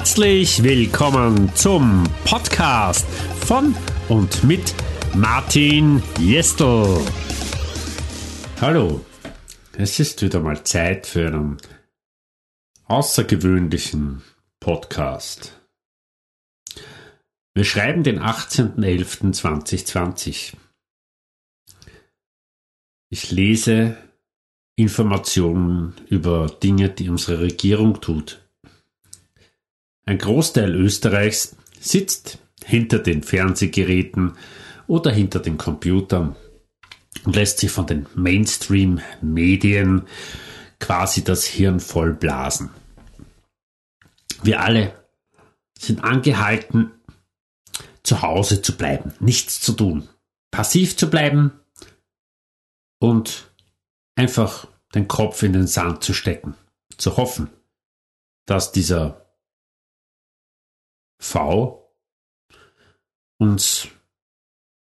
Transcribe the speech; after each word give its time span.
Herzlich 0.00 0.62
willkommen 0.62 1.54
zum 1.54 2.04
Podcast 2.24 3.06
von 3.46 3.76
und 4.08 4.42
mit 4.44 4.74
Martin 5.14 6.02
Jestel. 6.18 7.04
Hallo, 8.62 9.04
es 9.76 10.00
ist 10.00 10.22
wieder 10.22 10.40
mal 10.40 10.64
Zeit 10.64 11.06
für 11.06 11.26
einen 11.26 11.58
außergewöhnlichen 12.86 14.22
Podcast. 14.58 15.60
Wir 17.52 17.64
schreiben 17.64 18.02
den 18.02 18.20
18.11.2020. 18.20 20.54
Ich 23.10 23.30
lese 23.30 23.98
Informationen 24.76 25.92
über 26.08 26.46
Dinge, 26.46 26.88
die 26.88 27.10
unsere 27.10 27.40
Regierung 27.40 28.00
tut. 28.00 28.40
Ein 30.10 30.18
Großteil 30.18 30.74
Österreichs 30.74 31.54
sitzt 31.78 32.40
hinter 32.64 32.98
den 32.98 33.22
Fernsehgeräten 33.22 34.36
oder 34.88 35.12
hinter 35.12 35.38
den 35.38 35.56
Computern 35.56 36.34
und 37.22 37.36
lässt 37.36 37.60
sich 37.60 37.70
von 37.70 37.86
den 37.86 38.06
Mainstream-Medien 38.16 40.08
quasi 40.80 41.22
das 41.22 41.44
Hirn 41.44 41.78
voll 41.78 42.12
blasen. 42.12 42.70
Wir 44.42 44.62
alle 44.62 45.00
sind 45.78 46.02
angehalten, 46.02 46.90
zu 48.02 48.20
Hause 48.20 48.62
zu 48.62 48.76
bleiben, 48.76 49.14
nichts 49.20 49.60
zu 49.60 49.74
tun, 49.74 50.08
passiv 50.50 50.96
zu 50.96 51.08
bleiben 51.08 51.52
und 52.98 53.52
einfach 54.16 54.66
den 54.92 55.06
Kopf 55.06 55.44
in 55.44 55.52
den 55.52 55.68
Sand 55.68 56.02
zu 56.02 56.14
stecken, 56.14 56.56
zu 56.96 57.16
hoffen, 57.16 57.48
dass 58.46 58.72
dieser 58.72 59.29
V 61.20 61.94
uns 63.38 63.88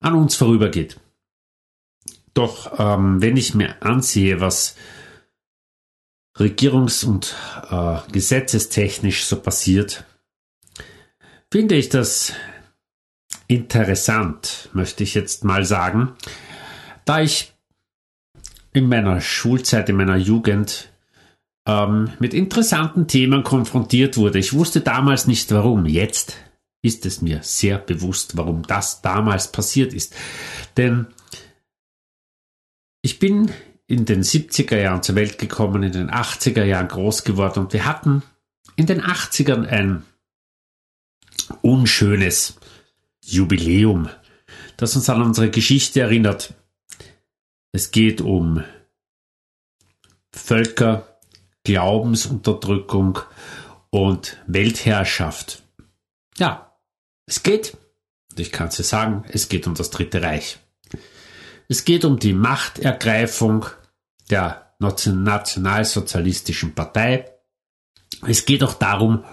an 0.00 0.14
uns 0.14 0.36
vorübergeht. 0.36 1.00
Doch 2.34 2.78
ähm, 2.78 3.20
wenn 3.22 3.36
ich 3.36 3.54
mir 3.54 3.82
ansehe, 3.82 4.40
was 4.40 4.76
regierungs- 6.36 7.04
und 7.04 7.34
äh, 7.70 7.98
gesetzestechnisch 8.12 9.24
so 9.24 9.40
passiert, 9.40 10.04
finde 11.50 11.74
ich 11.74 11.88
das 11.88 12.32
interessant, 13.48 14.68
möchte 14.72 15.02
ich 15.02 15.14
jetzt 15.14 15.42
mal 15.42 15.64
sagen, 15.64 16.14
da 17.04 17.22
ich 17.22 17.54
in 18.72 18.88
meiner 18.88 19.20
Schulzeit, 19.20 19.88
in 19.88 19.96
meiner 19.96 20.16
Jugend 20.16 20.92
ähm, 21.68 22.10
mit 22.18 22.34
interessanten 22.34 23.06
Themen 23.06 23.44
konfrontiert 23.44 24.16
wurde. 24.16 24.38
Ich 24.38 24.54
wusste 24.54 24.80
damals 24.80 25.26
nicht 25.26 25.52
warum. 25.52 25.84
Jetzt 25.84 26.34
ist 26.82 27.04
es 27.04 27.20
mir 27.20 27.42
sehr 27.42 27.78
bewusst, 27.78 28.36
warum 28.36 28.62
das 28.62 29.02
damals 29.02 29.52
passiert 29.52 29.92
ist. 29.92 30.16
Denn 30.78 31.06
ich 33.02 33.18
bin 33.18 33.52
in 33.86 34.06
den 34.06 34.22
70er 34.22 34.78
Jahren 34.78 35.02
zur 35.02 35.14
Welt 35.14 35.38
gekommen, 35.38 35.82
in 35.82 35.92
den 35.92 36.10
80er 36.10 36.64
Jahren 36.64 36.88
groß 36.88 37.24
geworden 37.24 37.60
und 37.60 37.72
wir 37.72 37.84
hatten 37.84 38.22
in 38.76 38.86
den 38.86 39.02
80ern 39.02 39.66
ein 39.66 40.02
unschönes 41.62 42.58
Jubiläum, 43.24 44.08
das 44.76 44.96
uns 44.96 45.08
an 45.10 45.22
unsere 45.22 45.50
Geschichte 45.50 46.00
erinnert. 46.00 46.54
Es 47.72 47.90
geht 47.90 48.20
um 48.20 48.62
Völker, 50.32 51.07
Glaubensunterdrückung 51.68 53.18
und 53.90 54.38
Weltherrschaft. 54.46 55.62
Ja, 56.38 56.72
es 57.26 57.42
geht, 57.42 57.76
ich 58.38 58.52
kann 58.52 58.68
es 58.68 58.78
ja 58.78 58.84
sagen, 58.84 59.26
es 59.28 59.50
geht 59.50 59.66
um 59.66 59.74
das 59.74 59.90
Dritte 59.90 60.22
Reich. 60.22 60.58
Es 61.68 61.84
geht 61.84 62.06
um 62.06 62.18
die 62.18 62.32
Machtergreifung 62.32 63.66
der 64.30 64.72
Nationalsozialistischen 64.78 66.74
Partei. 66.74 67.30
Es 68.26 68.46
geht 68.46 68.62
auch 68.62 68.72
darum, 68.72 69.24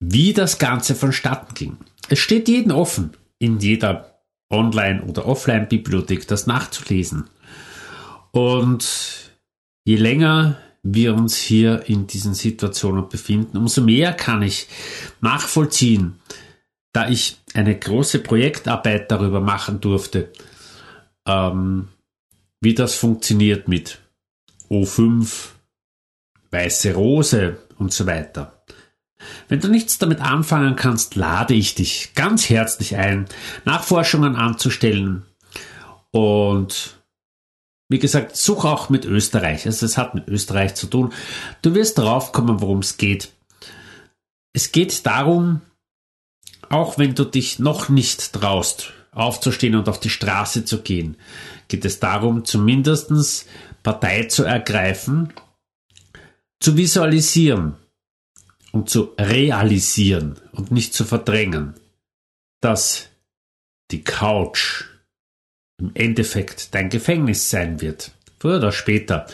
wie 0.00 0.32
das 0.32 0.58
Ganze 0.58 0.96
vonstatten 0.96 1.54
ging. 1.54 1.76
Es 2.08 2.18
steht 2.18 2.48
jedem 2.48 2.72
offen, 2.72 3.16
in 3.38 3.60
jeder 3.60 4.20
Online- 4.50 5.04
oder 5.04 5.26
Offline-Bibliothek 5.26 6.26
das 6.26 6.48
nachzulesen. 6.48 7.30
Und 8.32 9.30
je 9.84 9.94
länger 9.94 10.56
wir 10.94 11.14
uns 11.14 11.36
hier 11.36 11.88
in 11.88 12.06
diesen 12.06 12.34
Situationen 12.34 13.08
befinden, 13.08 13.56
umso 13.56 13.82
mehr 13.82 14.12
kann 14.12 14.42
ich 14.42 14.68
nachvollziehen, 15.20 16.20
da 16.92 17.08
ich 17.08 17.38
eine 17.54 17.78
große 17.78 18.20
Projektarbeit 18.20 19.10
darüber 19.10 19.40
machen 19.40 19.80
durfte, 19.80 20.32
ähm, 21.26 21.88
wie 22.60 22.74
das 22.74 22.94
funktioniert 22.94 23.68
mit 23.68 23.98
O5, 24.70 25.48
weiße 26.50 26.94
Rose 26.94 27.58
und 27.78 27.92
so 27.92 28.06
weiter. 28.06 28.64
Wenn 29.48 29.60
du 29.60 29.68
nichts 29.68 29.98
damit 29.98 30.20
anfangen 30.20 30.76
kannst, 30.76 31.16
lade 31.16 31.54
ich 31.54 31.74
dich 31.74 32.14
ganz 32.14 32.48
herzlich 32.48 32.96
ein, 32.96 33.26
Nachforschungen 33.64 34.36
anzustellen 34.36 35.24
und 36.10 36.95
wie 37.88 37.98
gesagt, 37.98 38.36
such 38.36 38.64
auch 38.64 38.88
mit 38.88 39.04
Österreich. 39.04 39.66
Also 39.66 39.86
es 39.86 39.96
hat 39.96 40.14
mit 40.14 40.28
Österreich 40.28 40.74
zu 40.74 40.86
tun. 40.88 41.12
Du 41.62 41.74
wirst 41.74 41.98
draufkommen, 41.98 42.60
worum 42.60 42.80
es 42.80 42.96
geht. 42.96 43.32
Es 44.52 44.72
geht 44.72 45.06
darum, 45.06 45.60
auch 46.68 46.98
wenn 46.98 47.14
du 47.14 47.24
dich 47.24 47.58
noch 47.58 47.88
nicht 47.88 48.32
traust, 48.32 48.92
aufzustehen 49.12 49.76
und 49.76 49.88
auf 49.88 50.00
die 50.00 50.10
Straße 50.10 50.64
zu 50.64 50.82
gehen, 50.82 51.16
geht 51.68 51.84
es 51.84 52.00
darum, 52.00 52.44
zumindest 52.44 53.46
Partei 53.82 54.24
zu 54.24 54.42
ergreifen, 54.42 55.32
zu 56.60 56.76
visualisieren 56.76 57.76
und 58.72 58.90
zu 58.90 59.14
realisieren 59.18 60.40
und 60.52 60.72
nicht 60.72 60.92
zu 60.92 61.04
verdrängen, 61.04 61.74
dass 62.60 63.08
die 63.90 64.02
Couch 64.02 64.84
im 65.78 65.92
Endeffekt 65.94 66.74
dein 66.74 66.88
Gefängnis 66.88 67.50
sein 67.50 67.80
wird. 67.80 68.12
Früher 68.38 68.58
oder 68.58 68.72
später. 68.72 69.26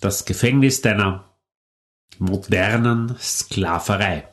Das 0.00 0.24
Gefängnis 0.24 0.80
deiner 0.82 1.36
modernen 2.18 3.16
Sklaverei. 3.18 4.28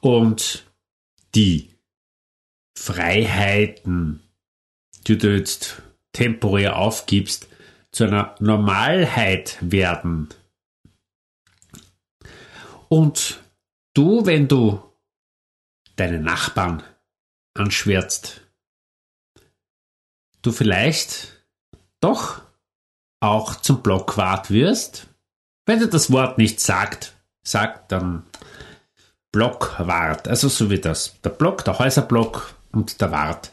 Und 0.00 0.64
die 1.34 1.74
Freiheiten, 2.76 4.22
die 5.06 5.18
du 5.18 5.36
jetzt 5.36 5.82
temporär 6.12 6.76
aufgibst, 6.76 7.48
zu 7.92 8.04
einer 8.04 8.34
Normalheit 8.40 9.58
werden. 9.60 10.28
Und 12.88 13.40
du, 13.94 14.26
wenn 14.26 14.48
du 14.48 14.82
deine 15.96 16.20
Nachbarn 16.20 16.82
anschwärzt, 17.54 18.42
du 20.42 20.52
vielleicht 20.52 21.44
doch 22.00 22.42
auch 23.20 23.56
zum 23.56 23.82
Blockwart 23.82 24.50
wirst. 24.50 25.08
Wenn 25.66 25.78
dir 25.78 25.88
das 25.88 26.10
Wort 26.10 26.38
nicht 26.38 26.60
sagt, 26.60 27.14
sagt 27.42 27.92
dann 27.92 28.24
Blockwart. 29.32 30.26
Also 30.28 30.48
so 30.48 30.70
wie 30.70 30.80
das. 30.80 31.20
Der 31.22 31.30
Block, 31.30 31.64
der 31.64 31.78
Häuserblock 31.78 32.54
und 32.72 33.00
der 33.00 33.10
Wart. 33.10 33.50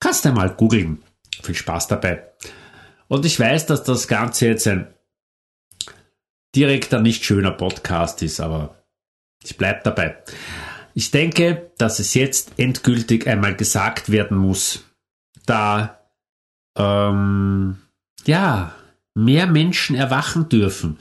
Kannst 0.00 0.24
du 0.24 0.32
mal 0.32 0.50
googeln. 0.50 1.02
Viel 1.42 1.54
Spaß 1.54 1.88
dabei. 1.88 2.30
Und 3.08 3.26
ich 3.26 3.38
weiß, 3.38 3.66
dass 3.66 3.82
das 3.82 4.08
Ganze 4.08 4.46
jetzt 4.46 4.66
ein 4.66 4.94
direkter, 6.54 7.00
nicht 7.00 7.24
schöner 7.24 7.50
Podcast 7.50 8.22
ist, 8.22 8.40
aber 8.40 8.76
ich 9.42 9.56
bleibe 9.56 9.80
dabei. 9.82 10.16
Ich 10.94 11.10
denke, 11.10 11.70
dass 11.76 11.98
es 11.98 12.14
jetzt 12.14 12.52
endgültig 12.56 13.26
einmal 13.26 13.56
gesagt 13.56 14.10
werden 14.10 14.36
muss, 14.36 14.84
da 15.44 16.03
ähm, 16.76 17.78
ja, 18.26 18.74
mehr 19.14 19.46
Menschen 19.46 19.96
erwachen 19.96 20.48
dürfen 20.48 20.98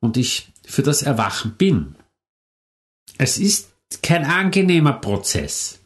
und 0.00 0.16
ich 0.16 0.52
für 0.66 0.82
das 0.82 1.02
Erwachen 1.02 1.56
bin. 1.56 1.96
Es 3.18 3.38
ist 3.38 3.70
kein 4.02 4.24
angenehmer 4.24 4.94
Prozess. 4.94 5.80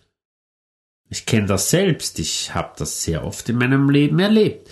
Ich 1.09 1.27
kenne 1.27 1.47
das 1.47 1.71
selbst, 1.71 2.19
ich 2.19 2.55
habe 2.55 2.75
das 2.79 3.03
sehr 3.03 3.25
oft 3.25 3.49
in 3.49 3.59
meinem 3.59 3.91
Leben 3.91 4.19
erlebt. 4.19 4.71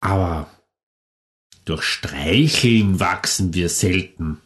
Aber 0.00 0.48
durch 1.64 1.82
Streicheln 1.82 3.00
wachsen 3.00 3.52
wir 3.52 3.68
selten. 3.68 4.40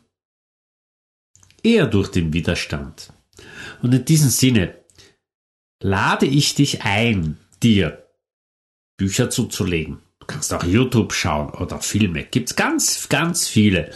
Eher 1.62 1.86
durch 1.86 2.10
den 2.10 2.32
Widerstand. 2.32 3.12
Und 3.82 3.94
in 3.94 4.04
diesem 4.04 4.30
Sinne 4.30 4.76
lade 5.80 6.26
ich 6.26 6.54
dich 6.54 6.82
ein, 6.82 7.38
dir 7.62 8.01
Bücher 9.02 9.30
zuzulegen. 9.30 9.98
Du 10.20 10.26
kannst 10.26 10.54
auch 10.54 10.62
YouTube 10.62 11.12
schauen 11.12 11.50
oder 11.50 11.80
Filme. 11.80 12.22
Gibt 12.22 12.50
es 12.50 12.54
ganz, 12.54 13.08
ganz 13.08 13.48
viele. 13.48 13.92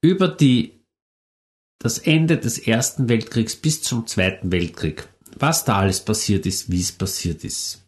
Über 0.00 0.26
die 0.26 0.80
das 1.78 1.98
Ende 1.98 2.38
des 2.38 2.58
Ersten 2.58 3.10
Weltkriegs 3.10 3.56
bis 3.56 3.82
zum 3.82 4.06
Zweiten 4.06 4.50
Weltkrieg. 4.50 5.06
Was 5.38 5.66
da 5.66 5.80
alles 5.80 6.00
passiert 6.00 6.46
ist, 6.46 6.70
wie 6.70 6.80
es 6.80 6.92
passiert 6.92 7.44
ist. 7.44 7.86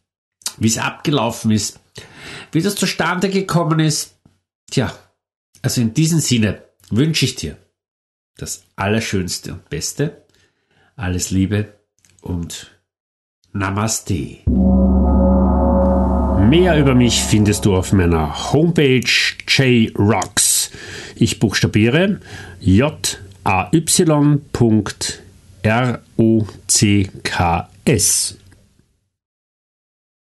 Wie 0.58 0.68
es 0.68 0.76
abgelaufen 0.76 1.50
ist, 1.50 1.80
wie 2.52 2.60
das 2.60 2.74
zustande 2.74 3.30
gekommen 3.30 3.80
ist. 3.80 4.16
Tja, 4.70 4.94
also 5.62 5.80
in 5.80 5.94
diesem 5.94 6.20
Sinne 6.20 6.62
wünsche 6.90 7.24
ich 7.24 7.36
dir 7.36 7.56
das 8.36 8.64
Allerschönste 8.76 9.54
und 9.54 9.70
Beste. 9.70 10.26
Alles 10.94 11.30
Liebe 11.30 11.72
und 12.20 12.70
Namaste. 13.54 14.40
Mehr 16.50 16.76
über 16.80 16.96
mich 16.96 17.22
findest 17.22 17.64
du 17.64 17.76
auf 17.76 17.92
meiner 17.92 18.52
Homepage 18.52 19.04
jrocks. 19.46 20.72
Ich 21.14 21.38
buchstabiere 21.38 22.18
j 22.60 23.20
a 23.44 23.68
y.r 23.70 24.80
o 26.16 26.46
c 26.66 27.08
k 27.22 27.68
s. 27.84 28.39